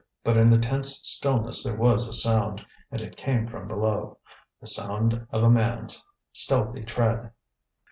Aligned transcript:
But 0.23 0.35
in 0.35 0.49
the 0.49 0.57
tense 0.57 0.99
stillness 1.05 1.61
there 1.63 1.77
was 1.77 2.07
a 2.07 2.13
sound, 2.13 2.65
and 2.89 3.01
it 3.01 3.15
came 3.17 3.45
from 3.45 3.67
below 3.67 4.17
the 4.59 4.65
sound 4.65 5.27
of 5.29 5.43
a 5.43 5.47
man's 5.51 6.03
stealthy 6.33 6.81
tread. 6.83 7.29